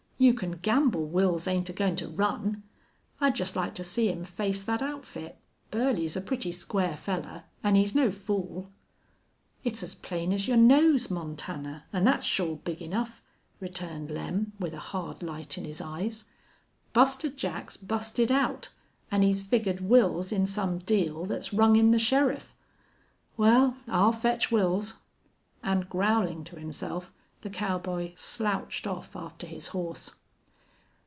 [0.23, 2.61] "You can gamble Wils ain't agoin' to run.
[3.19, 5.39] I'd jest like to see him face thet outfit.
[5.71, 7.45] Burley's a pretty square fellar.
[7.63, 8.69] An' he's no fool."
[9.63, 13.23] "It's as plain as your nose, Montana, an' thet's shore big enough,"
[13.59, 16.25] returned Lem, with a hard light in his eyes.
[16.93, 18.69] "Buster Jack's busted out,
[19.09, 22.55] an' he's figgered Wils in some deal thet's rung in the sheriff.
[23.37, 24.97] Wal, I'll fetch Wils."
[25.63, 27.11] And, growling to himself,
[27.41, 30.13] the cowboy slouched off after his horse.